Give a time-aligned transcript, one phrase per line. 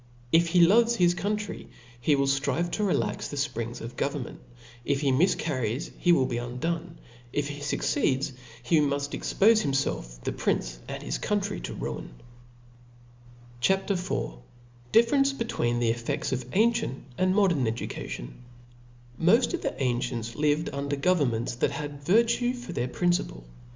[0.31, 1.69] If he loves his country,
[1.99, 4.39] he will ftrive to rtlax the fprings of government;
[4.83, 6.97] if he mifcar ries, he will be undone;
[7.31, 8.31] if he fucceeds,
[8.63, 12.15] he muft ex pofc himfelf^ the prince, and his country, to ruin.
[13.59, 13.85] CHAP.
[13.85, 14.37] T H B S P I R 1
[14.91, 15.05] T CHAP.
[15.05, 15.15] IV.
[15.21, 18.43] DifereHce hettveen the EffeBs of aticitht and modern Education.
[19.21, 22.73] OK TV/TpST of the ancients lived under govcrn p/^., ^^^ meats that had virtue for
[22.73, 23.51] their principle i Boo I IV.